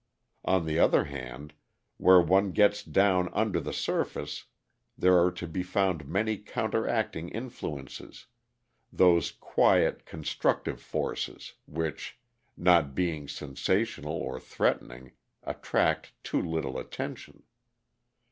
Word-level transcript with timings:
On 0.43 0.65
the 0.65 0.79
other 0.79 1.03
hand, 1.03 1.53
where 1.97 2.19
one 2.19 2.53
gets 2.53 2.81
down 2.81 3.29
under 3.33 3.59
the 3.59 3.71
surface 3.71 4.45
there 4.97 5.15
are 5.23 5.29
to 5.33 5.45
be 5.47 5.61
found 5.61 6.07
many 6.07 6.37
counteracting 6.39 7.29
influences 7.29 8.25
those 8.91 9.29
quiet 9.29 10.07
constructive 10.07 10.81
forces, 10.81 11.53
which, 11.67 12.17
not 12.57 12.95
being 12.95 13.27
sensational 13.27 14.13
or 14.13 14.39
threatening, 14.39 15.11
attract 15.43 16.13
too 16.23 16.41
little 16.41 16.79
attention. 16.79 17.43